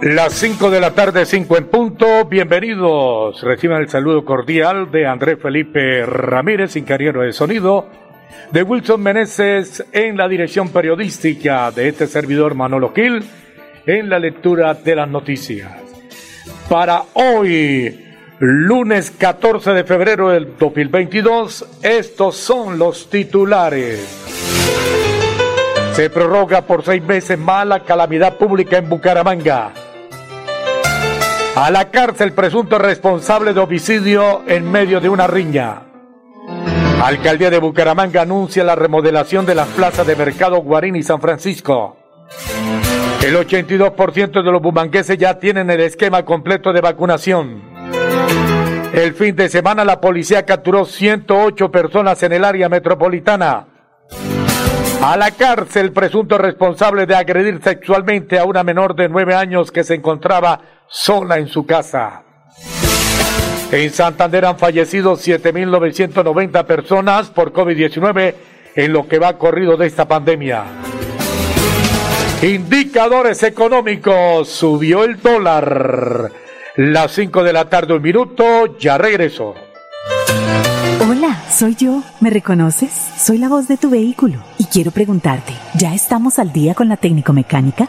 Las 0.00 0.34
5 0.34 0.70
de 0.70 0.80
la 0.80 0.92
tarde, 0.92 1.26
5 1.26 1.56
en 1.56 1.66
punto. 1.66 2.24
Bienvenidos. 2.26 3.42
Reciban 3.42 3.82
el 3.82 3.88
saludo 3.88 4.24
cordial 4.24 4.92
de 4.92 5.08
Andrés 5.08 5.38
Felipe 5.42 6.06
Ramírez, 6.06 6.76
ingeniero 6.76 7.22
de 7.22 7.32
sonido, 7.32 7.88
de 8.52 8.62
Wilson 8.62 9.02
Meneses 9.02 9.84
en 9.90 10.16
la 10.16 10.28
dirección 10.28 10.68
periodística 10.68 11.72
de 11.72 11.88
este 11.88 12.06
servidor 12.06 12.54
Manolo 12.54 12.92
Gil 12.94 13.24
en 13.86 14.08
la 14.08 14.20
lectura 14.20 14.74
de 14.74 14.94
las 14.94 15.08
noticias. 15.08 15.72
Para 16.68 17.02
hoy, 17.14 18.06
lunes 18.38 19.10
14 19.10 19.72
de 19.72 19.82
febrero 19.82 20.28
del 20.28 20.56
2022, 20.56 21.80
estos 21.82 22.36
son 22.36 22.78
los 22.78 23.10
titulares. 23.10 24.26
Se 25.94 26.08
prorroga 26.08 26.62
por 26.62 26.84
seis 26.84 27.02
meses 27.02 27.36
más 27.36 27.66
la 27.66 27.80
calamidad 27.80 28.38
pública 28.38 28.78
en 28.78 28.88
Bucaramanga. 28.88 29.72
A 31.60 31.72
la 31.72 31.90
cárcel 31.90 32.34
presunto 32.34 32.78
responsable 32.78 33.52
de 33.52 33.58
homicidio 33.58 34.42
en 34.46 34.70
medio 34.70 35.00
de 35.00 35.08
una 35.08 35.26
riña. 35.26 35.82
Alcaldía 37.02 37.50
de 37.50 37.58
Bucaramanga 37.58 38.22
anuncia 38.22 38.62
la 38.62 38.76
remodelación 38.76 39.44
de 39.44 39.56
las 39.56 39.66
plazas 39.66 40.06
de 40.06 40.14
Mercado 40.14 40.58
Guarín 40.58 40.94
y 40.94 41.02
San 41.02 41.20
Francisco. 41.20 41.96
El 43.24 43.34
82% 43.34 44.44
de 44.44 44.52
los 44.52 44.62
bumangueses 44.62 45.18
ya 45.18 45.40
tienen 45.40 45.68
el 45.68 45.80
esquema 45.80 46.24
completo 46.24 46.72
de 46.72 46.80
vacunación. 46.80 47.60
El 48.92 49.14
fin 49.14 49.34
de 49.34 49.48
semana 49.48 49.84
la 49.84 50.00
policía 50.00 50.46
capturó 50.46 50.84
108 50.84 51.72
personas 51.72 52.22
en 52.22 52.34
el 52.34 52.44
área 52.44 52.68
metropolitana. 52.68 53.66
A 55.02 55.16
la 55.16 55.32
cárcel 55.32 55.92
presunto 55.92 56.38
responsable 56.38 57.06
de 57.06 57.16
agredir 57.16 57.60
sexualmente 57.64 58.38
a 58.38 58.44
una 58.44 58.62
menor 58.62 58.94
de 58.94 59.08
9 59.08 59.34
años 59.34 59.72
que 59.72 59.82
se 59.82 59.94
encontraba 59.94 60.60
sola 60.88 61.38
en 61.38 61.48
su 61.48 61.66
casa. 61.66 62.22
En 63.70 63.92
Santander 63.92 64.46
han 64.46 64.58
fallecido 64.58 65.16
7.990 65.16 66.64
personas 66.64 67.28
por 67.28 67.52
COVID-19 67.52 68.34
en 68.74 68.92
lo 68.92 69.06
que 69.06 69.18
va 69.18 69.36
corrido 69.36 69.76
de 69.76 69.86
esta 69.86 70.08
pandemia. 70.08 70.64
Indicadores 72.42 73.42
económicos. 73.42 74.48
Subió 74.48 75.04
el 75.04 75.20
dólar. 75.20 76.30
Las 76.76 77.12
5 77.12 77.42
de 77.42 77.52
la 77.52 77.68
tarde, 77.68 77.94
un 77.94 78.02
minuto. 78.02 78.78
Ya 78.78 78.96
regreso. 78.96 79.54
Hola, 81.00 81.42
soy 81.50 81.74
yo. 81.74 82.02
¿Me 82.20 82.30
reconoces? 82.30 82.92
Soy 82.92 83.38
la 83.38 83.48
voz 83.48 83.68
de 83.68 83.76
tu 83.76 83.90
vehículo 83.90 84.38
y 84.56 84.64
quiero 84.64 84.92
preguntarte, 84.92 85.52
¿ya 85.74 85.94
estamos 85.94 86.38
al 86.38 86.52
día 86.52 86.74
con 86.74 86.88
la 86.88 86.96
técnico 86.96 87.32
mecánica? 87.32 87.88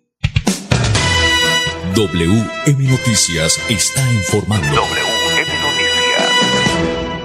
WM 1.95 2.89
Noticias 2.89 3.59
está 3.69 4.01
informando. 4.13 4.81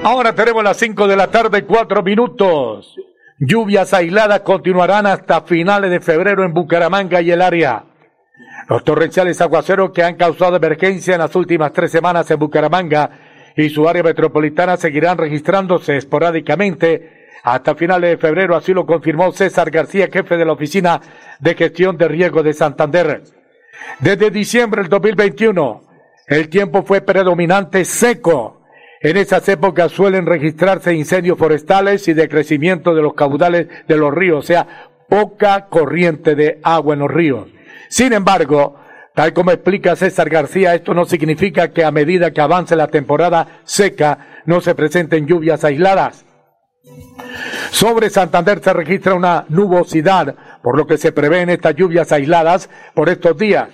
Ahora 0.03 0.35
tenemos 0.35 0.65
las 0.65 0.77
5 0.79 1.07
de 1.07 1.17
la 1.17 1.29
tarde, 1.29 1.65
4 1.65 2.03
minutos. 2.03 2.97
Lluvias 3.39 3.95
aisladas 3.95 4.41
continuarán 4.41 5.07
hasta 5.07 5.43
finales 5.43 5.91
de 5.93 6.01
febrero 6.01 6.45
en 6.45 6.53
Bucaramanga 6.53 7.21
y 7.21 7.31
el 7.31 7.43
área. 7.43 7.85
Los 8.69 8.83
torrenciales 8.83 9.41
aguaceros 9.41 9.93
que 9.93 10.03
han 10.03 10.17
causado 10.17 10.57
emergencia 10.57 11.15
en 11.15 11.21
las 11.21 11.37
últimas 11.37 11.73
tres 11.73 11.93
semanas 11.93 12.29
en 12.33 12.39
Bucaramanga 12.41 13.11
y 13.57 13.69
su 13.69 13.89
área 13.89 14.03
metropolitana 14.03 14.77
seguirán 14.77 15.17
registrándose 15.17 15.97
esporádicamente 15.97 17.29
hasta 17.45 17.77
finales 17.77 18.11
de 18.11 18.19
febrero, 18.19 18.57
así 18.57 18.75
lo 18.75 18.85
confirmó 18.85 19.31
César 19.31 19.71
García, 19.71 20.09
jefe 20.13 20.37
de 20.37 20.45
la 20.45 20.55
Oficina 20.55 21.01
de 21.39 21.55
Gestión 21.55 21.97
de 21.97 22.09
Riesgo 22.09 22.43
de 22.43 22.53
Santander. 22.53 23.23
Desde 24.01 24.31
diciembre 24.31 24.83
del 24.83 24.91
2021, 24.91 25.83
el 26.27 26.49
tiempo 26.49 26.83
fue 26.83 27.01
predominante 27.01 27.85
seco. 27.85 28.63
En 29.01 29.17
esas 29.17 29.49
épocas 29.49 29.93
suelen 29.93 30.27
registrarse 30.27 30.95
incendios 30.95 31.39
forestales 31.39 32.09
y 32.09 32.15
decrecimiento 32.15 32.95
de 32.95 33.03
los 33.03 33.15
caudales 33.15 33.69
de 33.87 33.97
los 33.97 34.13
ríos, 34.13 34.45
o 34.45 34.47
sea, 34.47 34.67
poca 35.09 35.67
corriente 35.67 36.35
de 36.35 36.59
agua 36.63 36.95
en 36.95 37.01
los 37.01 37.11
ríos. 37.11 37.49
Sin 37.89 38.13
embargo, 38.13 38.77
Tal 39.17 39.33
como 39.33 39.51
explica 39.51 39.97
César 39.97 40.29
García, 40.29 40.75
esto 40.75 40.93
no 40.93 41.07
significa 41.07 41.69
que 41.69 41.87
a 41.87 41.91
medida 41.91 42.33
que 42.33 42.43
avance 42.43 42.77
la 42.77 42.89
temporada 42.89 43.61
seca 43.65 44.43
no 44.45 44.61
se 44.61 44.75
presenten 44.75 45.27
lluvias 45.27 45.65
aisladas. 45.65 46.27
Sobre 47.71 48.11
Santander 48.11 48.61
se 48.63 48.75
registra 48.75 49.15
una 49.15 49.47
nubosidad, 49.49 50.35
por 50.67 50.77
lo 50.77 50.89
que 50.89 50.99
se 50.99 51.13
prevén 51.13 51.49
estas 51.49 51.77
lluvias 51.77 52.11
aisladas 52.11 52.69
por 52.93 53.09
estos 53.09 53.39
días. 53.39 53.69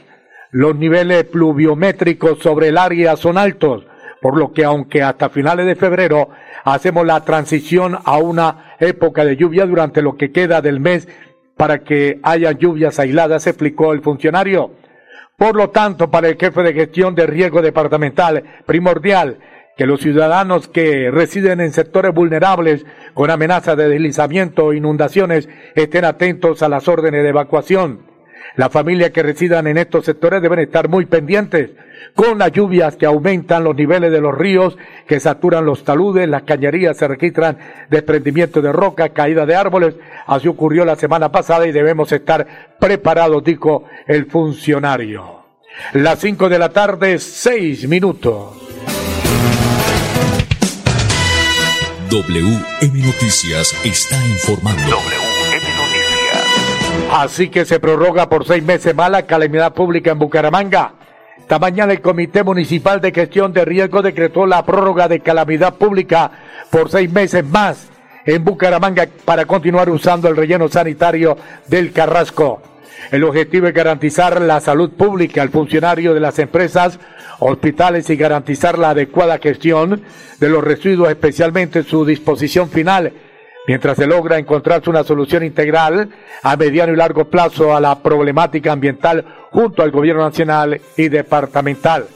Los 0.51 0.77
niveles 0.77 1.25
pluviométricos 1.25 2.39
sobre 2.41 2.69
el 2.69 2.77
área 2.77 3.17
son 3.17 3.39
altos, 3.39 3.87
por 4.21 4.37
lo 4.37 4.53
que 4.53 4.63
aunque 4.63 5.03
hasta 5.03 5.31
finales 5.31 5.65
de 5.65 5.75
febrero 5.75 6.29
hacemos 6.65 7.07
la 7.07 7.25
transición 7.25 7.97
a 8.05 8.19
una 8.19 8.77
época 8.79 9.25
de 9.25 9.39
lluvia 9.39 9.65
durante 9.65 10.03
lo 10.03 10.19
que 10.19 10.33
queda 10.33 10.61
del 10.61 10.81
mes 10.81 11.09
para 11.57 11.79
que 11.79 12.21
haya 12.23 12.53
lluvias 12.53 12.99
aisladas, 12.99 13.47
explicó 13.47 13.95
el 13.95 14.03
funcionario. 14.03 14.73
Por 15.39 15.57
lo 15.57 15.71
tanto, 15.71 16.11
para 16.11 16.29
el 16.29 16.37
jefe 16.37 16.63
de 16.63 16.75
gestión 16.75 17.15
de 17.15 17.27
riesgo 17.27 17.63
departamental, 17.63 18.45
primordial 18.67 19.39
que 19.77 19.87
los 19.87 20.01
ciudadanos 20.01 20.69
que 20.69 21.11
residen 21.11 21.61
en 21.61 21.73
sectores 21.73 22.13
vulnerables 22.13 22.85
con 23.15 23.31
amenaza 23.31 23.77
de 23.77 23.89
deslizamiento 23.89 24.67
o 24.67 24.73
inundaciones 24.73 25.49
estén 25.75 26.05
atentos 26.05 26.63
a 26.63 26.69
las 26.69 26.89
órdenes 26.89 27.23
de 27.23 27.31
evacuación. 27.31 28.13
Las 28.57 28.71
familias 28.71 29.11
que 29.11 29.23
residan 29.23 29.67
en 29.67 29.79
estos 29.79 30.05
sectores 30.05 30.43
deben 30.43 30.59
estar 30.59 30.89
muy 30.89 31.07
pendientes 31.07 31.71
con 32.15 32.39
las 32.39 32.53
lluvias 32.53 32.97
que 32.97 33.07
aumentan 33.07 33.65
los 33.65 33.75
niveles 33.75 34.13
de 34.13 34.21
los 34.21 34.37
ríos, 34.37 34.77
que 35.07 35.21
saturan 35.21 35.65
los 35.65 35.85
taludes, 35.85 36.29
las 36.29 36.43
cañerías 36.43 36.97
se 36.99 37.09
registran 37.09 37.57
desprendimiento 37.89 38.61
de 38.61 38.73
roca, 38.73 39.11
caída 39.11 39.47
de 39.47 39.55
árboles. 39.55 39.95
Así 40.27 40.49
ocurrió 40.49 40.85
la 40.85 40.97
semana 40.97 41.33
pasada 41.33 41.67
y 41.67 41.73
debemos 41.73 42.13
estar 42.13 42.77
preparados, 42.79 43.43
dijo 43.43 43.85
el 44.07 44.27
funcionario. 44.27 45.43
Las 45.95 46.19
cinco 46.19 46.51
de 46.51 46.59
la 46.59 46.69
tarde, 46.69 47.19
seis 47.19 47.89
minutos. 47.89 48.62
WM 52.13 53.07
Noticias 53.07 53.75
está 53.87 54.17
informando. 54.27 54.99
Así 57.11 57.49
que 57.49 57.65
se 57.65 57.81
prorroga 57.81 58.29
por 58.29 58.47
seis 58.47 58.63
meses 58.63 58.95
más 58.95 59.11
la 59.11 59.25
calamidad 59.25 59.73
pública 59.73 60.11
en 60.11 60.19
Bucaramanga. 60.19 60.93
Esta 61.39 61.59
mañana 61.59 61.95
el 61.95 62.03
Comité 62.03 62.43
Municipal 62.43 63.01
de 63.01 63.13
Gestión 63.13 63.55
de 63.55 63.65
Riesgo 63.65 64.03
decretó 64.03 64.45
la 64.45 64.63
prórroga 64.63 65.09
de 65.09 65.21
calamidad 65.21 65.77
pública 65.77 66.31
por 66.69 66.91
seis 66.91 67.11
meses 67.11 67.47
más 67.47 67.89
en 68.27 68.45
Bucaramanga 68.45 69.09
para 69.25 69.47
continuar 69.47 69.89
usando 69.89 70.29
el 70.29 70.37
relleno 70.37 70.69
sanitario 70.69 71.39
del 71.67 71.93
Carrasco. 71.93 72.72
El 73.11 73.25
objetivo 73.25 73.67
es 73.67 73.75
garantizar 73.75 74.41
la 74.41 74.61
salud 74.61 74.91
pública 74.91 75.43
al 75.43 75.51
funcionario 75.51 76.15
de 76.15 76.21
las 76.21 76.39
empresas, 76.39 76.99
hospitales 77.39 78.09
y 78.11 78.17
garantizar 78.17 78.79
la 78.79 78.91
adecuada 78.91 79.39
gestión 79.39 80.03
de 80.39 80.49
los 80.49 80.63
residuos, 80.65 81.11
especialmente 81.11 81.83
su 81.83 82.05
disposición 82.05 82.71
final 82.71 83.13
mientras 83.67 83.97
se 83.97 84.07
logra 84.07 84.39
encontrarse 84.39 84.91
una 84.91 85.05
solución 85.05 85.45
integral 85.45 86.09
a 86.43 86.57
mediano 86.57 86.93
y 86.93 86.97
largo 86.97 87.27
plazo 87.27 87.75
a 87.77 87.81
la 87.81 88.01
problemática 88.01 88.73
ambiental 88.73 89.25
junto 89.51 89.83
al 89.83 89.91
gobierno 89.91 90.23
nacional 90.23 90.81
y 90.97 91.09
departamental. 91.09 92.07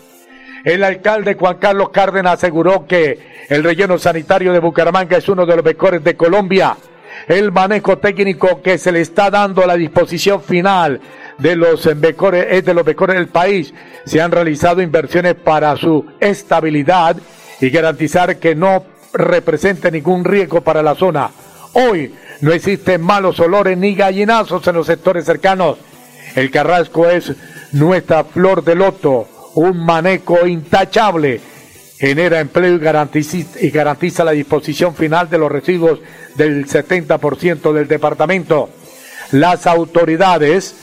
El 0.65 0.83
alcalde 0.83 1.35
Juan 1.35 1.59
Carlos 1.59 1.91
Cárdenas 1.91 2.35
aseguró 2.35 2.87
que 2.87 3.47
el 3.49 3.63
relleno 3.63 3.99
sanitario 3.99 4.53
de 4.53 4.59
Bucaramanga 4.59 5.17
es 5.17 5.29
uno 5.29 5.47
de 5.47 5.57
los 5.57 5.65
mejores 5.65 6.03
de 6.03 6.17
Colombia. 6.17 6.77
El 7.29 7.53
manejo 7.53 7.99
técnico 7.99 8.63
que 8.63 8.79
se 8.79 8.93
le 8.93 9.01
está 9.01 9.31
dando 9.31 9.63
a 9.63 9.67
la 9.67 9.77
disposición 9.77 10.43
final 10.43 11.01
de 11.39 11.57
los 11.57 11.85
mejores, 11.97 12.47
es 12.51 12.65
de 12.65 12.75
los 12.75 12.87
mejores 12.87 13.17
del 13.17 13.29
país. 13.29 13.75
Se 14.05 14.21
han 14.21 14.31
realizado 14.31 14.81
inversiones 14.81 15.35
para 15.35 15.77
su 15.77 16.07
estabilidad 16.21 17.17
y 17.61 17.71
garantizar 17.71 18.37
que 18.39 18.55
no 18.55 18.85
represente 19.13 19.91
ningún 19.91 20.25
riesgo 20.25 20.61
para 20.61 20.83
la 20.83 20.95
zona. 20.95 21.31
Hoy 21.73 22.15
no 22.41 22.53
existen 22.53 23.03
malos 23.03 23.41
olores 23.41 23.77
ni 23.77 23.95
gallinazos 23.95 24.67
en 24.67 24.75
los 24.77 24.87
sectores 24.87 25.25
cercanos. 25.25 25.79
El 26.35 26.51
carrasco 26.51 27.09
es 27.09 27.33
nuestra 27.73 28.25
flor 28.25 28.63
de 28.63 28.75
loto, 28.75 29.29
un 29.55 29.85
manejo 29.85 30.47
intachable. 30.47 31.41
Genera 31.99 32.41
empleo 32.41 32.75
y 32.75 33.71
garantiza, 33.71 34.25
la 34.25 34.33
disposición 34.33 34.95
final 34.95 35.31
de 35.31 35.39
los 35.39 35.51
residuos 35.51 36.01
del 36.35 36.67
70% 36.67 37.73
del 37.73 37.89
departamento. 37.89 38.69
Las 39.33 39.67
autoridades, 39.67 40.75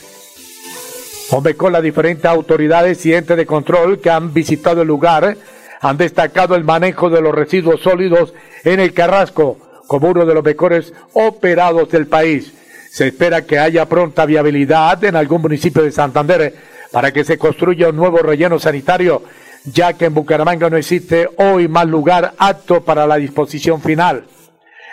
con 1.56 1.72
las 1.72 1.82
diferentes 1.82 2.24
autoridades 2.24 3.06
y 3.06 3.14
entes 3.14 3.36
de 3.36 3.46
control 3.46 4.00
que 4.00 4.10
han 4.10 4.34
visitado 4.34 4.82
el 4.82 4.88
lugar, 4.88 5.36
han 5.80 5.96
destacado 5.96 6.56
el 6.56 6.64
manejo 6.64 7.10
de 7.10 7.20
los 7.20 7.34
residuos 7.34 7.80
sólidos 7.80 8.34
en 8.64 8.80
el 8.80 8.92
Carrasco 8.92 9.58
como 9.86 10.08
uno 10.08 10.26
de 10.26 10.34
los 10.34 10.44
mejores 10.44 10.92
operados 11.12 11.90
del 11.90 12.06
país. 12.06 12.52
Se 12.90 13.08
espera 13.08 13.44
que 13.44 13.58
haya 13.58 13.86
pronta 13.86 14.26
viabilidad 14.26 15.02
en 15.04 15.16
algún 15.16 15.42
municipio 15.42 15.82
de 15.82 15.92
Santander 15.92 16.54
para 16.90 17.12
que 17.12 17.24
se 17.24 17.38
construya 17.38 17.88
un 17.88 17.96
nuevo 17.96 18.18
relleno 18.18 18.58
sanitario, 18.58 19.22
ya 19.64 19.94
que 19.94 20.06
en 20.06 20.14
Bucaramanga 20.14 20.68
no 20.68 20.76
existe 20.76 21.28
hoy 21.38 21.68
más 21.68 21.86
lugar 21.86 22.34
apto 22.38 22.84
para 22.84 23.06
la 23.06 23.16
disposición 23.16 23.80
final. 23.80 24.24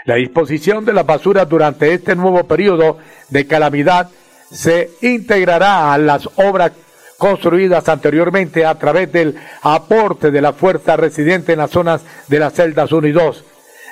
La 0.05 0.15
disposición 0.15 0.85
de 0.85 0.93
las 0.93 1.05
basuras 1.05 1.47
durante 1.47 1.93
este 1.93 2.15
nuevo 2.15 2.45
periodo 2.45 2.97
de 3.29 3.45
calamidad 3.45 4.09
se 4.49 4.91
integrará 5.01 5.93
a 5.93 5.97
las 5.97 6.27
obras 6.35 6.71
construidas 7.17 7.87
anteriormente 7.87 8.65
a 8.65 8.75
través 8.75 9.11
del 9.11 9.35
aporte 9.61 10.31
de 10.31 10.41
la 10.41 10.53
fuerza 10.53 10.97
residente 10.97 11.53
en 11.53 11.59
las 11.59 11.69
zonas 11.69 12.01
de 12.27 12.39
las 12.39 12.53
celdas 12.53 12.91
1 12.91 13.07
y 13.07 13.11
2. 13.11 13.43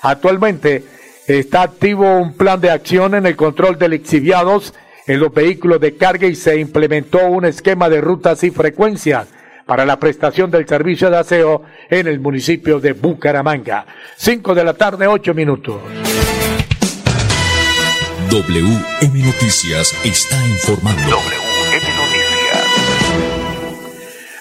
Actualmente 0.02 0.84
está 1.28 1.62
activo 1.62 2.18
un 2.18 2.34
plan 2.34 2.60
de 2.60 2.72
acción 2.72 3.14
en 3.14 3.28
el 3.28 3.36
control 3.36 3.78
de 3.78 3.90
lixiviados 3.90 4.74
en 5.06 5.20
los 5.20 5.32
vehículos 5.32 5.80
de 5.80 5.96
carga 5.96 6.28
y 6.28 6.36
se 6.36 6.60
implementó 6.60 7.28
un 7.28 7.46
esquema 7.46 7.88
de 7.88 8.02
rutas 8.02 8.44
y 8.44 8.50
frecuencias 8.50 9.28
para 9.70 9.86
la 9.86 10.00
prestación 10.00 10.50
del 10.50 10.68
servicio 10.68 11.12
de 11.12 11.18
aseo 11.18 11.62
en 11.92 12.08
el 12.08 12.20
municipio 12.20 12.80
de 12.80 12.94
Bucaramanga. 12.94 13.86
5 14.16 14.56
de 14.56 14.64
la 14.64 14.74
tarde, 14.74 15.06
8 15.06 15.36
minutos. 15.36 15.80
WM 18.32 19.24
Noticias 19.24 19.96
está 20.04 20.44
informando. 20.48 21.18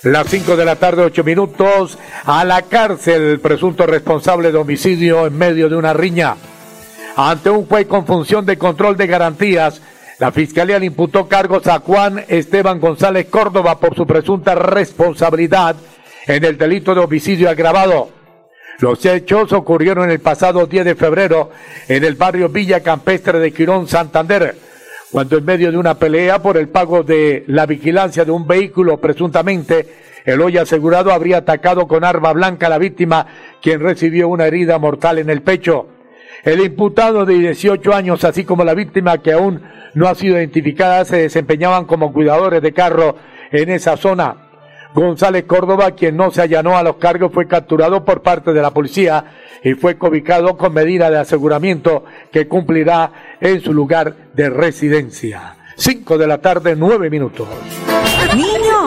Las 0.05 0.29
5 0.29 0.57
de 0.57 0.65
la 0.65 0.77
tarde, 0.77 1.03
8 1.03 1.23
minutos, 1.23 1.99
a 2.25 2.43
la 2.47 2.63
cárcel, 2.63 3.39
presunto 3.41 3.87
responsable 3.87 4.51
de 4.51 4.57
homicidio 4.57 5.27
en 5.27 5.37
medio 5.37 5.69
de 5.69 5.77
una 5.77 5.93
riña. 5.93 6.37
Ante 7.17 7.51
un 7.51 7.67
juez 7.67 7.87
con 7.87 8.07
función 8.07 8.47
de 8.47 8.57
control 8.57 8.97
de 8.97 9.07
garantías, 9.07 9.83
la 10.19 10.33
Fiscalía 10.33 10.79
le 10.79 10.87
imputó 10.87 11.29
cargos 11.29 11.67
a 11.67 11.81
Juan 11.81 12.25
Esteban 12.29 12.81
González 12.81 13.27
Córdoba 13.27 13.79
por 13.79 13.95
su 13.95 14.07
presunta 14.07 14.55
responsabilidad 14.55 15.77
en 16.27 16.45
el 16.45 16.59
delito 16.59 16.95
de 16.95 17.01
homicidio 17.01 17.49
agravado. 17.49 18.11
Los 18.81 19.05
hechos 19.05 19.53
ocurrieron 19.53 20.11
el 20.11 20.21
pasado 20.21 20.67
10 20.67 20.85
de 20.85 20.95
febrero 20.95 21.51
en 21.89 22.05
el 22.05 22.15
barrio 22.15 22.49
Villa 22.49 22.81
Campestre 22.81 23.39
de 23.39 23.53
Quirón, 23.53 23.89
Santander 23.89 24.57
cuando 25.11 25.39
en 25.39 25.45
medio 25.45 25.73
de 25.73 25.79
una 25.79 25.95
pelea 25.95 26.43
por 26.43 26.57
el 26.57 26.69
pago 26.69 27.03
de 27.03 27.45
la 27.47 27.67
vigilancia 27.67 28.25
de 28.25 28.31
un 28.31 28.47
vehículo 28.47 28.99
presuntamente, 28.99 29.89
el 30.25 30.41
hoy 30.41 30.59
asegurado 30.59 31.13
habría 31.13 31.39
atacado 31.39 31.89
con 31.89 32.05
arma 32.05 32.33
blanca 32.33 32.67
a 32.67 32.71
la 32.71 32.79
víctima, 32.79 33.27
quien 33.63 33.81
recibió 33.81 34.29
una 34.29 34.47
herida 34.47 34.79
mortal 34.79 35.19
en 35.19 35.31
el 35.31 35.41
pecho. 35.41 35.87
El 36.45 36.61
imputado 36.61 37.25
de 37.25 37.35
18 37.35 37.95
años, 37.95 38.25
así 38.25 38.45
como 38.45 38.65
la 38.65 38.75
víctima 38.75 39.19
que 39.19 39.33
aún 39.33 39.63
no 39.95 40.09
ha 40.09 40.15
sido 40.15 40.37
identificada, 40.37 41.05
se 41.05 41.17
desempeñaban 41.19 41.85
como 41.85 42.13
cuidadores 42.13 42.63
de 42.63 42.73
carro 42.73 43.17
en 43.51 43.71
esa 43.71 43.97
zona. 43.97 44.49
González 44.95 45.45
Córdoba, 45.45 45.93
quien 45.93 46.17
no 46.17 46.31
se 46.31 46.43
allanó 46.43 46.77
a 46.77 46.83
los 46.83 46.97
cargos, 46.97 47.33
fue 47.33 47.47
capturado 47.47 48.05
por 48.05 48.23
parte 48.23 48.53
de 48.53 48.63
la 48.63 48.73
policía 48.73 49.25
y 49.63 49.75
fue 49.75 49.99
cobicado 49.99 50.57
con 50.57 50.73
medida 50.73 51.11
de 51.11 51.19
aseguramiento 51.19 52.05
que 52.33 52.49
cumplirá 52.49 53.13
en 53.41 53.61
su 53.61 53.75
lugar 53.75 54.15
de 54.35 54.49
residencia. 54.49 55.57
Cinco 55.77 56.19
de 56.19 56.27
la 56.27 56.39
tarde, 56.39 56.75
nueve 56.77 57.11
minutos. 57.11 57.47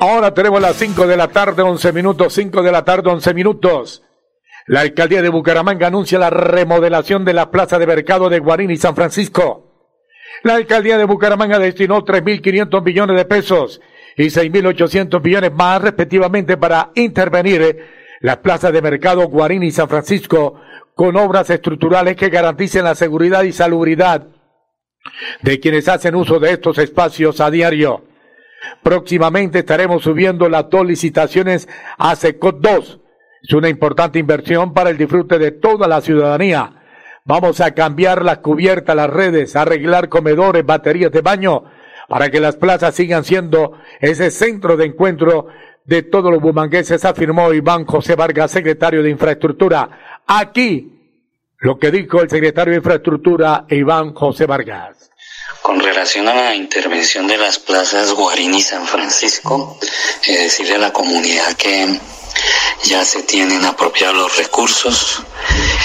Ahora 0.00 0.34
tenemos 0.34 0.60
las 0.60 0.76
5 0.76 1.06
de 1.06 1.16
la 1.16 1.28
tarde, 1.28 1.62
11 1.62 1.92
minutos, 1.92 2.32
5 2.34 2.62
de 2.62 2.72
la 2.72 2.84
tarde, 2.84 3.10
11 3.10 3.32
minutos. 3.32 4.02
La 4.66 4.80
alcaldía 4.80 5.22
de 5.22 5.28
Bucaramanga 5.28 5.86
anuncia 5.86 6.18
la 6.18 6.30
remodelación 6.30 7.24
de 7.24 7.34
la 7.34 7.50
plaza 7.50 7.78
de 7.78 7.86
mercado 7.86 8.28
de 8.28 8.38
Guarín 8.38 8.70
y 8.70 8.76
San 8.76 8.94
Francisco. 8.94 9.88
La 10.42 10.54
alcaldía 10.54 10.98
de 10.98 11.04
Bucaramanga 11.04 11.58
destinó 11.58 12.04
3.500 12.04 12.84
millones 12.84 13.16
de 13.16 13.24
pesos 13.24 13.80
y 14.16 14.24
6.800 14.24 15.22
millones 15.22 15.52
más 15.52 15.80
respectivamente 15.80 16.56
para 16.56 16.90
intervenir 16.94 17.86
las 18.20 18.38
plazas 18.38 18.72
de 18.72 18.82
mercado 18.82 19.26
Guarín 19.28 19.62
y 19.62 19.70
San 19.70 19.88
Francisco 19.88 20.60
con 20.94 21.16
obras 21.16 21.50
estructurales 21.50 22.16
que 22.16 22.30
garanticen 22.30 22.84
la 22.84 22.94
seguridad 22.94 23.42
y 23.42 23.52
salubridad 23.52 24.26
de 25.42 25.60
quienes 25.60 25.88
hacen 25.88 26.14
uso 26.14 26.38
de 26.38 26.52
estos 26.52 26.78
espacios 26.78 27.40
a 27.40 27.50
diario. 27.50 28.13
Próximamente 28.82 29.60
estaremos 29.60 30.02
subiendo 30.02 30.48
las 30.48 30.68
dos 30.70 30.86
licitaciones 30.86 31.68
a 31.98 32.16
SECOT 32.16 32.60
2. 32.60 33.00
Es 33.42 33.52
una 33.52 33.68
importante 33.68 34.18
inversión 34.18 34.72
para 34.72 34.90
el 34.90 34.98
disfrute 34.98 35.38
de 35.38 35.52
toda 35.52 35.86
la 35.86 36.00
ciudadanía. 36.00 36.82
Vamos 37.24 37.60
a 37.60 37.72
cambiar 37.72 38.24
las 38.24 38.38
cubiertas, 38.38 38.94
las 38.94 39.08
redes, 39.08 39.56
arreglar 39.56 40.08
comedores, 40.08 40.64
baterías 40.64 41.10
de 41.10 41.22
baño, 41.22 41.64
para 42.08 42.30
que 42.30 42.40
las 42.40 42.56
plazas 42.56 42.94
sigan 42.94 43.24
siendo 43.24 43.78
ese 44.00 44.30
centro 44.30 44.76
de 44.76 44.86
encuentro 44.86 45.48
de 45.84 46.02
todos 46.02 46.30
los 46.30 46.40
bumangueses, 46.40 47.04
afirmó 47.04 47.52
Iván 47.52 47.84
José 47.84 48.14
Vargas, 48.14 48.50
secretario 48.50 49.02
de 49.02 49.10
Infraestructura. 49.10 50.22
Aquí, 50.26 51.18
lo 51.58 51.78
que 51.78 51.90
dijo 51.90 52.20
el 52.20 52.30
secretario 52.30 52.72
de 52.72 52.78
Infraestructura, 52.78 53.66
Iván 53.68 54.14
José 54.14 54.46
Vargas. 54.46 55.10
Con 55.64 55.80
relación 55.80 56.28
a 56.28 56.34
la 56.34 56.54
intervención 56.54 57.26
de 57.26 57.38
las 57.38 57.58
plazas 57.58 58.12
Guarín 58.12 58.54
y 58.54 58.60
San 58.60 58.86
Francisco, 58.86 59.78
es 60.22 60.38
decirle 60.38 60.74
a 60.74 60.78
la 60.78 60.92
comunidad 60.92 61.54
que 61.54 61.98
ya 62.84 63.04
se 63.04 63.22
tienen 63.22 63.64
apropiados 63.64 64.16
los 64.16 64.36
recursos 64.36 65.22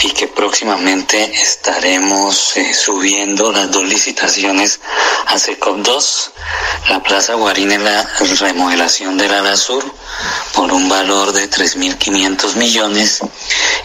y 0.04 0.12
que 0.12 0.28
próximamente 0.28 1.32
estaremos 1.42 2.58
eh, 2.58 2.74
subiendo 2.74 3.52
las 3.52 3.72
dos 3.72 3.84
licitaciones 3.84 4.80
a 5.28 5.40
SECOP 5.40 5.78
2. 5.78 6.32
La 6.90 7.02
Plaza 7.02 7.36
Guarín 7.36 7.72
es 7.72 7.82
la 7.82 8.04
remodelación 8.40 9.18
del 9.18 9.34
ala 9.34 9.56
sur 9.56 9.84
por 10.54 10.72
un 10.72 10.90
valor 10.90 11.32
de 11.32 11.50
3.500 11.50 12.56
millones 12.56 13.20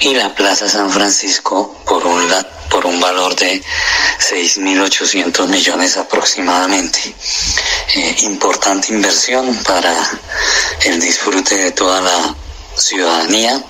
y 0.01 0.15
la 0.15 0.35
Plaza 0.35 0.69
San 0.69 0.91
Francisco 0.91 1.77
por 1.87 2.05
un, 2.07 2.23
por 2.69 2.85
un 2.87 3.01
valor 3.01 3.37
de 3.37 3.63
6.800 4.19 5.47
millones 5.47 5.97
aproximadamente. 5.97 7.15
Eh, 7.95 8.17
importante 8.23 8.93
inversión 8.93 9.55
para 9.63 9.95
el 10.85 11.01
disfrute 11.01 11.57
de 11.57 11.73
toda 11.73 12.01
la 12.01 12.35
ciudadanía. 12.77 13.63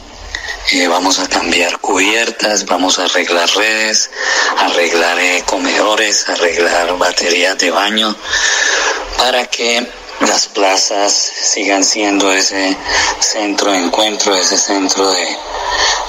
Eh, 0.72 0.88
vamos 0.88 1.18
a 1.18 1.28
cambiar 1.28 1.78
cubiertas, 1.78 2.64
vamos 2.64 2.98
a 2.98 3.04
arreglar 3.04 3.48
redes, 3.50 4.10
arreglar 4.58 5.18
eh, 5.18 5.42
comedores, 5.46 6.28
arreglar 6.28 6.96
baterías 6.98 7.58
de 7.58 7.70
baño, 7.70 8.16
para 9.18 9.46
que 9.46 9.86
las 10.20 10.46
plazas 10.48 11.12
sigan 11.12 11.84
siendo 11.84 12.32
ese 12.32 12.76
centro 13.20 13.72
de 13.72 13.78
encuentro, 13.78 14.34
ese 14.34 14.56
centro 14.56 15.10
de, 15.10 15.36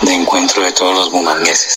de 0.02 0.14
encuentro 0.14 0.64
de 0.64 0.72
todos 0.72 0.96
los 0.96 1.12
bumangueses. 1.12 1.76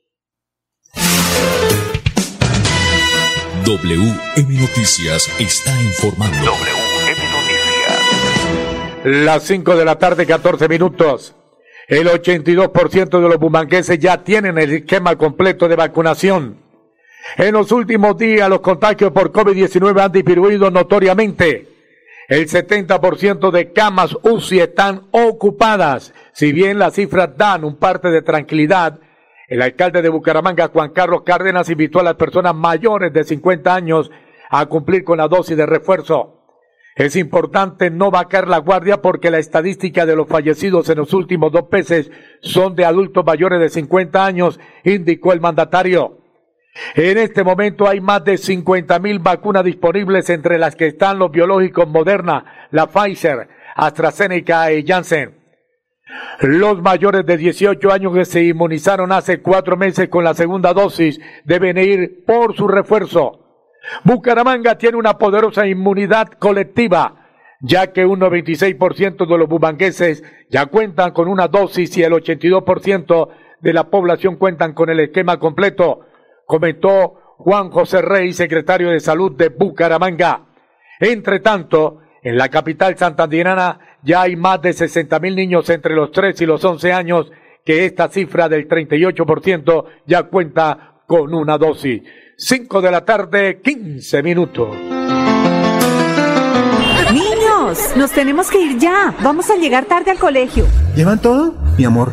WM 3.70 4.60
Noticias 4.60 5.30
está 5.38 5.70
informando. 5.82 6.36
WM 6.38 7.22
Noticias. 7.30 9.04
Las 9.04 9.44
5 9.44 9.76
de 9.76 9.84
la 9.84 9.96
tarde, 9.96 10.26
14 10.26 10.68
minutos. 10.68 11.36
El 11.86 12.08
82% 12.08 13.20
de 13.22 13.28
los 13.28 13.38
bumangueses 13.38 13.96
ya 14.00 14.24
tienen 14.24 14.58
el 14.58 14.72
esquema 14.72 15.14
completo 15.14 15.68
de 15.68 15.76
vacunación. 15.76 16.56
En 17.36 17.52
los 17.54 17.70
últimos 17.70 18.18
días, 18.18 18.48
los 18.48 18.58
contagios 18.58 19.12
por 19.12 19.30
COVID-19 19.30 20.00
han 20.02 20.10
disminuido 20.10 20.68
notoriamente. 20.72 21.68
El 22.28 22.48
70% 22.48 23.52
de 23.52 23.72
camas 23.72 24.16
UCI 24.22 24.62
están 24.62 25.02
ocupadas. 25.12 26.12
Si 26.32 26.52
bien 26.52 26.80
las 26.80 26.94
cifras 26.94 27.36
dan 27.36 27.62
un 27.62 27.76
parte 27.76 28.10
de 28.10 28.22
tranquilidad, 28.22 28.98
el 29.50 29.62
alcalde 29.62 30.00
de 30.00 30.08
Bucaramanga, 30.08 30.68
Juan 30.68 30.90
Carlos 30.90 31.22
Cárdenas, 31.26 31.68
invitó 31.68 31.98
a 31.98 32.04
las 32.04 32.14
personas 32.14 32.54
mayores 32.54 33.12
de 33.12 33.24
50 33.24 33.74
años 33.74 34.08
a 34.48 34.64
cumplir 34.66 35.02
con 35.02 35.18
la 35.18 35.26
dosis 35.26 35.56
de 35.56 35.66
refuerzo. 35.66 36.46
Es 36.94 37.16
importante 37.16 37.90
no 37.90 38.12
vacar 38.12 38.46
la 38.46 38.58
guardia 38.58 39.02
porque 39.02 39.28
la 39.28 39.38
estadística 39.38 40.06
de 40.06 40.14
los 40.14 40.28
fallecidos 40.28 40.88
en 40.88 40.98
los 40.98 41.12
últimos 41.12 41.50
dos 41.50 41.64
meses 41.70 42.12
son 42.40 42.76
de 42.76 42.84
adultos 42.84 43.24
mayores 43.26 43.58
de 43.58 43.70
50 43.70 44.24
años, 44.24 44.60
indicó 44.84 45.32
el 45.32 45.40
mandatario. 45.40 46.18
En 46.94 47.18
este 47.18 47.42
momento 47.42 47.88
hay 47.88 48.00
más 48.00 48.24
de 48.24 48.38
50 48.38 49.00
mil 49.00 49.18
vacunas 49.18 49.64
disponibles 49.64 50.30
entre 50.30 50.58
las 50.58 50.76
que 50.76 50.86
están 50.86 51.18
los 51.18 51.32
biológicos 51.32 51.88
Moderna, 51.88 52.68
la 52.70 52.86
Pfizer, 52.86 53.48
AstraZeneca 53.74 54.70
y 54.72 54.86
Janssen. 54.86 55.39
Los 56.40 56.80
mayores 56.80 57.26
de 57.26 57.36
18 57.36 57.92
años 57.92 58.14
que 58.14 58.24
se 58.24 58.44
inmunizaron 58.44 59.12
hace 59.12 59.40
cuatro 59.40 59.76
meses 59.76 60.08
con 60.08 60.24
la 60.24 60.34
segunda 60.34 60.72
dosis 60.72 61.20
deben 61.44 61.78
ir 61.78 62.24
por 62.24 62.56
su 62.56 62.66
refuerzo. 62.66 63.40
Bucaramanga 64.04 64.76
tiene 64.78 64.96
una 64.96 65.18
poderosa 65.18 65.66
inmunidad 65.66 66.28
colectiva. 66.38 67.16
ya 67.62 67.92
que 67.92 68.06
un 68.06 68.20
96% 68.20 69.26
de 69.26 69.38
los 69.38 69.46
bumangueses 69.46 70.24
ya 70.48 70.64
cuentan 70.64 71.12
con 71.12 71.28
una 71.28 71.46
dosis 71.46 71.94
y 71.98 72.02
el 72.02 72.12
82% 72.12 73.28
de 73.60 73.72
la 73.74 73.90
población 73.90 74.36
cuentan 74.36 74.72
con 74.72 74.88
el 74.88 74.98
esquema 75.00 75.38
completo, 75.38 76.00
comentó 76.46 77.20
Juan 77.36 77.70
José 77.70 78.00
Rey, 78.00 78.32
secretario 78.32 78.88
de 78.90 79.00
Salud 79.00 79.36
de 79.36 79.50
Bucaramanga. 79.50 80.46
Entre 81.00 81.40
tanto, 81.40 82.00
en 82.22 82.36
la 82.36 82.48
capital 82.48 82.96
santandirana 82.98 83.78
ya 84.02 84.22
hay 84.22 84.36
más 84.36 84.60
de 84.60 84.72
60 84.72 85.18
mil 85.20 85.36
niños 85.36 85.68
entre 85.70 85.94
los 85.94 86.12
3 86.12 86.40
y 86.40 86.46
los 86.46 86.64
11 86.64 86.92
años, 86.92 87.30
que 87.64 87.84
esta 87.84 88.08
cifra 88.08 88.48
del 88.48 88.68
38% 88.68 89.84
ya 90.06 90.22
cuenta 90.24 91.02
con 91.06 91.34
una 91.34 91.58
dosis. 91.58 92.02
5 92.36 92.80
de 92.80 92.90
la 92.90 93.04
tarde, 93.04 93.60
15 93.62 94.22
minutos. 94.22 94.76
Niños, 97.12 97.96
nos 97.96 98.10
tenemos 98.12 98.50
que 98.50 98.60
ir 98.60 98.78
ya. 98.78 99.14
Vamos 99.22 99.50
a 99.50 99.56
llegar 99.56 99.84
tarde 99.84 100.10
al 100.10 100.18
colegio. 100.18 100.64
¿Llevan 100.94 101.20
todo? 101.20 101.54
Mi 101.76 101.84
amor, 101.84 102.12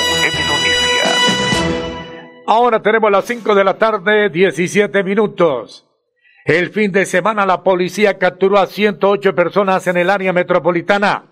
Ahora 2.53 2.81
tenemos 2.81 3.09
las 3.09 3.23
5 3.23 3.55
de 3.55 3.63
la 3.63 3.77
tarde, 3.77 4.29
17 4.29 5.05
minutos. 5.05 5.87
El 6.43 6.69
fin 6.71 6.91
de 6.91 7.05
semana 7.05 7.45
la 7.45 7.63
policía 7.63 8.17
capturó 8.17 8.57
a 8.57 8.67
108 8.67 9.33
personas 9.33 9.87
en 9.87 9.95
el 9.95 10.09
área 10.09 10.33
metropolitana. 10.33 11.23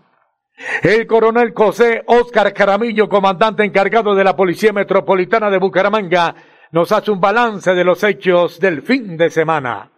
El 0.82 1.06
coronel 1.08 1.52
José 1.54 2.04
Oscar 2.06 2.54
Caramillo, 2.54 3.10
comandante 3.10 3.66
encargado 3.66 4.16
de 4.16 4.24
la 4.24 4.38
Policía 4.38 4.72
Metropolitana 4.72 5.50
de 5.50 5.58
Bucaramanga, 5.58 6.36
nos 6.72 6.90
hace 6.94 7.12
un 7.12 7.20
balance 7.20 7.76
de 7.76 7.84
los 7.84 8.02
hechos 8.06 8.58
del 8.58 8.82
fin 8.82 9.18
de 9.18 9.30
semana. 9.30 9.92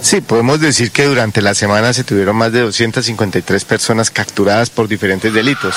Sí, 0.00 0.22
podemos 0.22 0.58
decir 0.58 0.90
que 0.90 1.04
durante 1.04 1.42
la 1.42 1.54
semana 1.54 1.92
se 1.92 2.02
tuvieron 2.02 2.34
más 2.34 2.50
de 2.50 2.60
253 2.60 3.66
personas 3.66 4.10
capturadas 4.10 4.70
por 4.70 4.88
diferentes 4.88 5.34
delitos. 5.34 5.74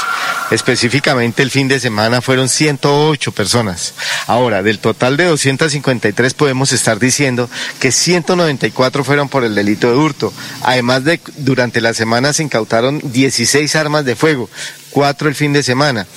Específicamente 0.51 1.43
el 1.43 1.51
fin 1.51 1.67
de 1.67 1.81
semana 1.81 2.21
fueron 2.21 2.47
108 2.47 3.33
personas. 3.33 3.93
Ahora, 4.27 4.63
del 4.63 4.79
total 4.79 5.17
de 5.17 5.25
253 5.25 6.33
podemos 6.33 6.71
estar 6.71 6.97
diciendo 6.97 7.49
que 7.81 7.91
194 7.91 9.03
fueron 9.03 9.27
por 9.27 9.43
el 9.43 9.53
delito 9.53 9.89
de 9.89 9.97
hurto. 9.97 10.31
Además 10.61 11.03
de 11.03 11.19
durante 11.35 11.81
la 11.81 11.93
semana 11.93 12.31
se 12.31 12.43
incautaron 12.43 13.01
16 13.03 13.75
armas 13.75 14.05
de 14.05 14.15
fuego, 14.15 14.49
cuatro 14.91 15.27
el 15.27 15.35
fin 15.35 15.51
de 15.51 15.61
semana. 15.61 16.07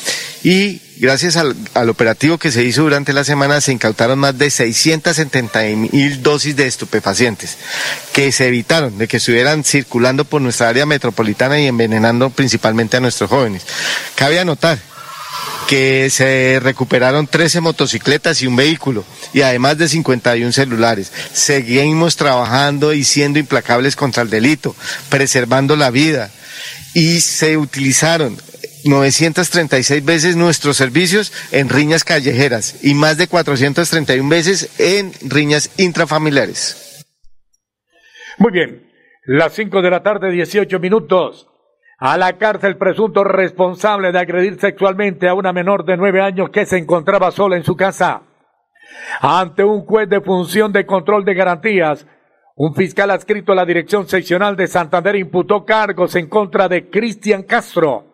Y 0.45 0.81
gracias 1.02 1.36
al, 1.36 1.88
operativo 1.90 2.38
que 2.38 2.52
se 2.52 2.62
hizo 2.62 2.82
durante 2.82 3.12
la 3.12 3.24
semana 3.24 3.60
se 3.60 3.72
incautaron 3.72 4.20
más 4.20 4.38
de 4.38 4.48
670 4.50 5.60
mil 5.74 6.22
dosis 6.22 6.54
de 6.54 6.68
estupefacientes 6.68 7.56
que 8.12 8.30
se 8.30 8.46
evitaron 8.46 8.96
de 8.96 9.08
que 9.08 9.16
estuvieran 9.16 9.64
circulando 9.64 10.24
por 10.24 10.40
nuestra 10.40 10.68
área 10.68 10.86
metropolitana 10.86 11.58
y 11.58 11.66
envenenando 11.66 12.30
principalmente 12.30 12.96
a 12.96 13.00
nuestros 13.00 13.28
jóvenes. 13.28 13.66
Cabe 14.14 14.38
anotar 14.38 14.78
que 15.66 16.08
se 16.08 16.60
recuperaron 16.62 17.26
13 17.26 17.60
motocicletas 17.60 18.40
y 18.40 18.46
un 18.46 18.54
vehículo, 18.54 19.04
y 19.32 19.40
además 19.40 19.78
de 19.78 19.88
51 19.88 20.52
celulares. 20.52 21.10
Seguimos 21.32 22.16
trabajando 22.16 22.92
y 22.92 23.02
siendo 23.04 23.38
implacables 23.38 23.96
contra 23.96 24.22
el 24.22 24.30
delito, 24.30 24.76
preservando 25.08 25.74
la 25.74 25.90
vida, 25.90 26.30
y 26.94 27.20
se 27.22 27.56
utilizaron 27.56 28.36
936 28.85 30.05
veces 30.05 30.37
nuestros 30.37 30.77
servicios 30.77 31.33
en 31.53 31.68
riñas 31.68 32.05
callejeras 32.05 32.85
y 32.85 32.95
más 32.95 33.16
de 33.16 33.29
431 33.29 34.29
veces 34.29 34.79
en 34.79 35.12
riñas 35.29 35.71
intrafamiliares. 35.79 37.07
Muy 38.38 38.53
bien, 38.53 38.90
las 39.25 39.53
5 39.55 39.83
de 39.83 39.90
la 39.90 40.03
tarde, 40.03 40.31
18 40.31 40.79
minutos. 40.81 41.49
A 41.99 42.16
la 42.18 42.37
cárcel 42.37 42.77
presunto 42.77 43.23
responsable 43.23 44.11
de 44.11 44.18
agredir 44.18 44.59
sexualmente 44.59 45.29
a 45.29 45.35
una 45.35 45.53
menor 45.53 45.85
de 45.85 45.97
9 45.97 46.21
años 46.21 46.51
que 46.51 46.66
se 46.66 46.79
encontraba 46.79 47.31
sola 47.31 47.57
en 47.57 47.62
su 47.62 47.77
casa. 47.77 48.23
Ante 49.21 49.62
un 49.62 49.85
juez 49.87 50.09
de 50.09 50.21
función 50.21 50.73
de 50.73 50.85
control 50.85 51.25
de 51.25 51.35
garantías, 51.35 52.05
un 52.57 52.75
fiscal 52.75 53.11
adscrito 53.12 53.53
a 53.53 53.55
la 53.55 53.64
Dirección 53.64 54.09
Seccional 54.09 54.57
de 54.57 54.66
Santander 54.66 55.14
imputó 55.14 55.64
cargos 55.64 56.16
en 56.16 56.29
contra 56.29 56.68
de 56.68 56.90
Cristian 56.90 57.45
Castro 57.45 58.12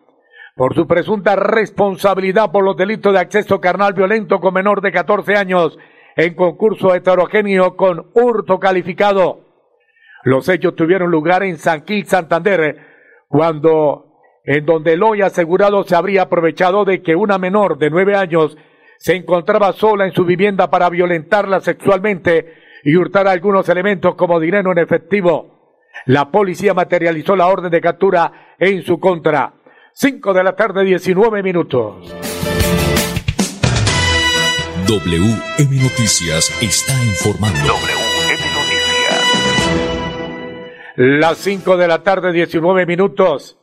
por 0.59 0.75
su 0.75 0.85
presunta 0.85 1.37
responsabilidad 1.37 2.51
por 2.51 2.65
los 2.65 2.75
delitos 2.75 3.13
de 3.13 3.19
acceso 3.19 3.61
carnal 3.61 3.93
violento 3.93 4.41
con 4.41 4.53
menor 4.53 4.81
de 4.81 4.91
14 4.91 5.37
años 5.37 5.79
en 6.17 6.33
concurso 6.33 6.93
heterogéneo 6.93 7.77
con 7.77 8.07
hurto 8.13 8.59
calificado. 8.59 9.39
Los 10.25 10.49
hechos 10.49 10.75
tuvieron 10.75 11.11
lugar 11.11 11.43
en 11.43 11.55
San 11.55 11.85
Gil, 11.85 12.05
Santander, 12.07 12.75
cuando 13.29 14.17
en 14.43 14.65
donde 14.65 14.95
el 14.95 15.03
hoy 15.03 15.21
asegurado 15.21 15.85
se 15.85 15.95
habría 15.95 16.23
aprovechado 16.23 16.83
de 16.83 17.01
que 17.01 17.15
una 17.15 17.37
menor 17.37 17.77
de 17.77 17.89
nueve 17.89 18.17
años 18.17 18.57
se 18.97 19.15
encontraba 19.15 19.71
sola 19.71 20.07
en 20.07 20.11
su 20.11 20.25
vivienda 20.25 20.69
para 20.69 20.89
violentarla 20.89 21.61
sexualmente 21.61 22.53
y 22.83 22.97
hurtar 22.97 23.29
algunos 23.29 23.69
elementos 23.69 24.15
como 24.15 24.41
dinero 24.41 24.73
en 24.73 24.79
efectivo. 24.79 25.77
La 26.05 26.31
policía 26.31 26.73
materializó 26.73 27.37
la 27.37 27.47
orden 27.47 27.71
de 27.71 27.79
captura 27.79 28.55
en 28.59 28.83
su 28.83 28.99
contra. 28.99 29.53
5 30.01 30.33
de 30.33 30.43
la 30.45 30.55
tarde, 30.55 30.85
19 30.85 31.43
minutos. 31.43 32.07
WM 34.87 35.75
Noticias 35.75 36.57
está 36.61 36.93
informando. 37.03 37.59
WM 37.59 38.43
Noticias. 38.55 39.33
Las 40.95 41.37
5 41.39 41.75
de 41.75 41.87
la 41.89 42.01
tarde, 42.01 42.31
19 42.31 42.85
minutos. 42.85 43.59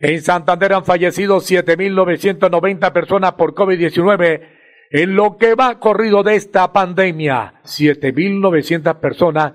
En 0.00 0.20
Santander 0.20 0.72
han 0.72 0.84
fallecido 0.84 1.36
7.990 1.36 2.92
personas 2.92 3.34
por 3.34 3.54
COVID-19 3.54 4.48
En 4.90 5.14
lo 5.14 5.36
que 5.36 5.54
va 5.54 5.78
corrido 5.78 6.24
de 6.24 6.34
esta 6.34 6.72
pandemia, 6.72 7.60
7.900 7.62 8.98
personas 8.98 9.52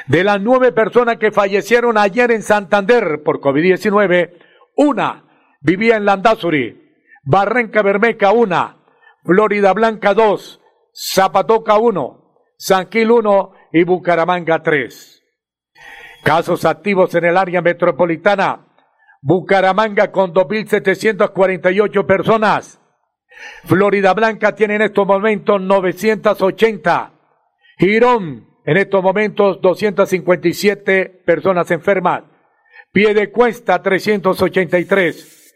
De 0.07 0.23
las 0.23 0.41
nueve 0.41 0.71
personas 0.71 1.17
que 1.17 1.31
fallecieron 1.31 1.97
ayer 1.97 2.31
en 2.31 2.43
Santander 2.43 3.23
por 3.23 3.39
COVID-19, 3.39 4.33
una 4.75 5.23
vivía 5.61 5.97
en 5.97 6.05
Landazuri, 6.05 6.93
Barranca 7.23 7.81
Bermeca 7.81 8.31
una, 8.31 8.77
Florida 9.23 9.73
Blanca 9.73 10.13
dos, 10.13 10.61
Zapatoca 10.93 11.77
uno, 11.77 12.43
Sanquil 12.57 13.11
uno 13.11 13.53
y 13.73 13.83
Bucaramanga 13.83 14.61
tres. 14.61 15.23
Casos 16.23 16.65
activos 16.65 17.13
en 17.15 17.25
el 17.25 17.37
área 17.37 17.61
metropolitana. 17.61 18.65
Bucaramanga 19.21 20.11
con 20.11 20.33
2.748 20.33 22.05
personas. 22.05 22.79
Florida 23.65 24.13
Blanca 24.13 24.55
tiene 24.55 24.75
en 24.75 24.81
estos 24.83 25.05
momentos 25.05 25.61
980. 25.61 27.11
Girón 27.77 28.54
en 28.65 28.77
estos 28.77 29.03
momentos 29.03 29.61
257 29.61 31.21
personas 31.25 31.69
enfermas. 31.71 32.23
Pie 32.91 33.13
de 33.13 33.31
cuesta 33.31 33.81
383. 33.81 35.53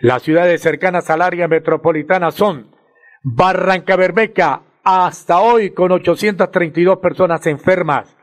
Las 0.00 0.22
ciudades 0.22 0.60
cercanas 0.60 1.08
al 1.10 1.22
área 1.22 1.48
metropolitana 1.48 2.30
son 2.30 2.74
Barranca 3.22 3.96
Bermeca, 3.96 4.62
hasta 4.84 5.40
hoy 5.40 5.70
con 5.70 5.92
832 5.92 6.98
personas 6.98 7.46
enfermas. 7.46 8.16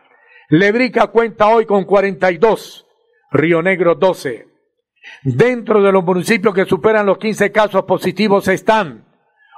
Lebrica 0.49 1.07
cuenta 1.07 1.47
hoy 1.47 1.65
con 1.65 1.85
42. 1.85 2.85
Río 3.31 3.61
Negro 3.61 3.95
12. 3.95 4.47
Dentro 5.23 5.81
de 5.81 5.91
los 5.91 6.03
municipios 6.03 6.53
que 6.53 6.65
superan 6.65 7.05
los 7.05 7.17
15 7.17 7.51
casos 7.51 7.83
positivos 7.83 8.47
están 8.47 9.05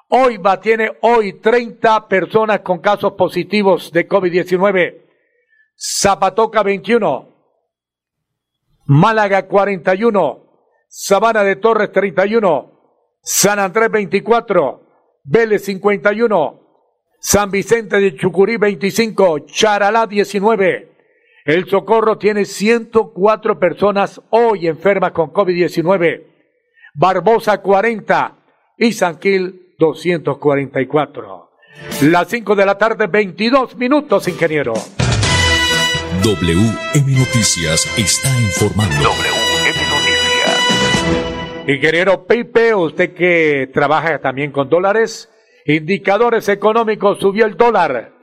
Oiva 0.10 0.60
tiene 0.60 0.98
hoy 1.02 1.34
30 1.34 2.08
personas 2.08 2.62
con 2.62 2.80
casos 2.80 3.14
positivos 3.14 3.92
de 3.92 4.08
COVID-19. 4.08 5.02
Zapatoca 5.76 6.64
21. 6.64 7.30
Málaga 8.86 9.48
41. 9.48 10.48
Sabana 10.90 11.44
de 11.44 11.58
Torres 11.58 11.92
31, 11.92 12.72
San 13.22 13.60
Andrés 13.60 13.92
24, 13.92 14.82
Vélez 15.26 15.66
51, 15.66 16.62
San 17.20 17.52
Vicente 17.52 18.00
de 18.00 18.16
Chucurí 18.16 18.58
25, 18.58 19.40
Charalá 19.40 20.08
19. 20.08 20.92
El 21.44 21.70
Socorro 21.70 22.18
tiene 22.18 22.46
104 22.46 23.60
personas 23.60 24.22
hoy 24.30 24.68
enfermas 24.68 25.12
con 25.12 25.32
COVID-19, 25.32 26.24
Barbosa 26.96 27.62
40 27.62 28.36
y 28.78 28.94
Sanquil 28.94 29.67
244. 29.78 31.52
Las 32.04 32.30
5 32.30 32.56
de 32.56 32.66
la 32.66 32.78
tarde, 32.78 33.08
22 33.08 33.76
minutos, 33.76 34.26
ingeniero. 34.28 34.74
WM 36.24 37.20
Noticias 37.20 37.86
está 37.98 38.30
informando. 38.42 39.10
Ingeniero 41.68 42.26
Pipe, 42.26 42.74
usted 42.74 43.14
que 43.14 43.70
trabaja 43.74 44.20
también 44.20 44.52
con 44.52 44.70
dólares, 44.70 45.30
indicadores 45.66 46.48
económicos, 46.50 47.20
subió 47.20 47.46
el 47.46 47.58
dólar. 47.58 48.14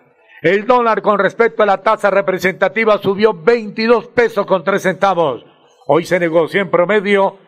El 0.43 0.67
dólar 0.67 1.03
con 1.03 1.19
respecto 1.19 1.62
a 1.62 1.67
la 1.67 1.83
tasa 1.83 2.11
representativa 2.11 2.99
subió 2.99 3.33
22 3.33 4.09
pesos 4.09 4.45
con 4.47 4.64
3 4.64 4.83
centavos. 4.83 5.45
Hoy 5.87 6.05
se 6.05 6.19
negoció 6.19 6.62
en 6.62 6.71
promedio 6.71 7.38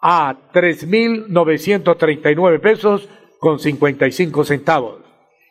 a 0.00 0.36
3.939 0.52 2.60
pesos 2.60 3.08
con 3.40 3.58
55 3.58 4.44
centavos. 4.44 5.00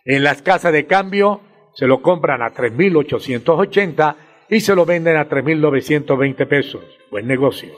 En 0.05 0.23
las 0.23 0.41
casas 0.41 0.71
de 0.71 0.85
cambio 0.85 1.41
se 1.73 1.87
lo 1.87 2.01
compran 2.01 2.41
a 2.41 2.53
3.880 2.53 4.15
y 4.49 4.61
se 4.61 4.75
lo 4.75 4.85
venden 4.85 5.17
a 5.17 5.27
3.920 5.27 6.47
pesos. 6.47 6.83
Buen 7.11 7.27
negocio. 7.27 7.73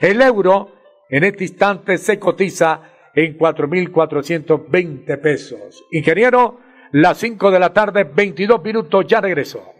El 0.00 0.22
euro 0.22 0.72
en 1.08 1.24
este 1.24 1.44
instante 1.44 1.98
se 1.98 2.18
cotiza 2.18 2.82
en 3.14 3.36
4.420 3.38 5.20
pesos. 5.20 5.84
Ingeniero, 5.90 6.60
las 6.92 7.18
5 7.18 7.50
de 7.50 7.58
la 7.58 7.72
tarde, 7.72 8.04
22 8.04 8.62
minutos, 8.62 9.06
ya 9.08 9.20
regreso. 9.20 9.74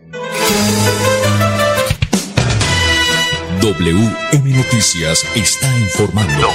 WM 3.60 4.56
Noticias 4.56 5.24
está 5.34 5.66
informando. 5.78 6.48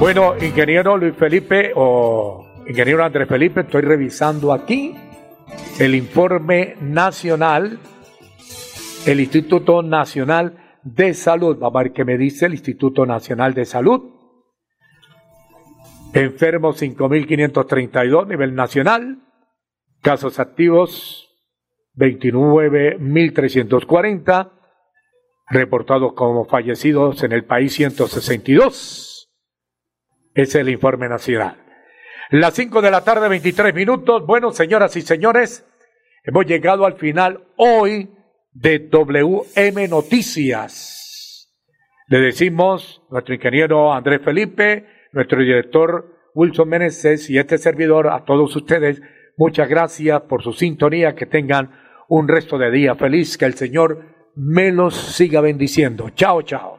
Bueno, 0.00 0.34
ingeniero 0.40 0.96
Luis 0.96 1.14
Felipe 1.14 1.72
o 1.76 2.64
ingeniero 2.66 3.04
Andrés 3.04 3.28
Felipe, 3.28 3.60
estoy 3.60 3.82
revisando 3.82 4.50
aquí 4.50 4.96
el 5.78 5.94
informe 5.94 6.74
nacional 6.80 7.78
el 9.06 9.20
Instituto 9.20 9.82
Nacional 9.82 10.78
de 10.82 11.14
Salud. 11.14 11.58
Vamos 11.58 11.78
a 11.78 11.82
ver 11.82 11.92
qué 11.92 12.06
me 12.06 12.16
dice 12.16 12.46
el 12.46 12.52
Instituto 12.52 13.04
Nacional 13.04 13.52
de 13.54 13.66
Salud. 13.66 14.14
Enfermos 16.14 16.80
5.532 16.82 18.26
nivel 18.26 18.54
nacional. 18.54 19.18
Casos 20.00 20.38
activos 20.38 21.28
29.340. 21.96 24.52
Reportados 25.48 26.14
como 26.14 26.46
fallecidos 26.46 27.22
en 27.22 27.32
el 27.32 27.44
país 27.44 27.74
162. 27.74 29.09
Es 30.34 30.54
el 30.54 30.68
informe 30.68 31.08
nacional. 31.08 31.56
Las 32.30 32.54
5 32.54 32.80
de 32.80 32.90
la 32.90 33.02
tarde, 33.02 33.28
23 33.28 33.74
minutos. 33.74 34.24
Bueno, 34.24 34.52
señoras 34.52 34.96
y 34.96 35.02
señores, 35.02 35.66
hemos 36.24 36.46
llegado 36.46 36.86
al 36.86 36.94
final 36.94 37.44
hoy 37.56 38.10
de 38.52 38.78
WM 38.78 39.88
Noticias. 39.88 41.50
Le 42.08 42.18
decimos 42.20 43.02
nuestro 43.10 43.34
ingeniero 43.34 43.92
Andrés 43.92 44.20
Felipe, 44.24 44.86
nuestro 45.12 45.40
director 45.40 46.20
Wilson 46.34 46.68
Meneses 46.68 47.28
y 47.30 47.38
este 47.38 47.58
servidor 47.58 48.08
a 48.08 48.24
todos 48.24 48.54
ustedes, 48.54 49.02
muchas 49.36 49.68
gracias 49.68 50.20
por 50.22 50.42
su 50.42 50.52
sintonía, 50.52 51.14
que 51.14 51.26
tengan 51.26 51.70
un 52.08 52.28
resto 52.28 52.58
de 52.58 52.70
día 52.70 52.94
feliz, 52.94 53.36
que 53.36 53.44
el 53.44 53.54
Señor 53.54 54.04
me 54.36 54.72
los 54.72 54.94
siga 54.94 55.40
bendiciendo. 55.40 56.10
Chao, 56.10 56.42
chao. 56.42 56.78